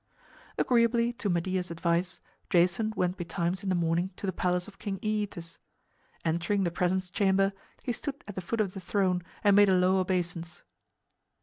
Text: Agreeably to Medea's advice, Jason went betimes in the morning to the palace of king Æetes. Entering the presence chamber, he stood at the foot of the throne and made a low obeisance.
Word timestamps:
Agreeably 0.57 1.13
to 1.13 1.29
Medea's 1.29 1.69
advice, 1.69 2.21
Jason 2.49 2.91
went 2.95 3.17
betimes 3.17 3.61
in 3.61 3.69
the 3.69 3.75
morning 3.75 4.09
to 4.15 4.25
the 4.25 4.33
palace 4.33 4.67
of 4.67 4.79
king 4.79 4.97
Æetes. 5.01 5.59
Entering 6.25 6.63
the 6.63 6.71
presence 6.71 7.11
chamber, 7.11 7.53
he 7.83 7.93
stood 7.93 8.23
at 8.27 8.33
the 8.33 8.41
foot 8.41 8.61
of 8.61 8.73
the 8.73 8.81
throne 8.81 9.21
and 9.43 9.55
made 9.55 9.69
a 9.69 9.75
low 9.75 9.97
obeisance. 9.99 10.63